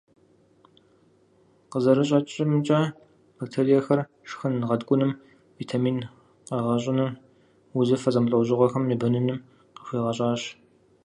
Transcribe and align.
Къызэрыщӏэкӏымкӏэ, 1.71 2.79
бактериехэр 3.37 3.99
шхын 4.29 4.53
гъэткӏуным, 4.69 5.11
витамин 5.59 5.97
къэгъэщӏыным, 6.47 7.09
узыфэ 7.77 8.09
зэмылӏэужьыгъуэхэм 8.13 8.91
ебэныным 8.93 9.37
къыхуигъэщӏащ. 9.75 10.41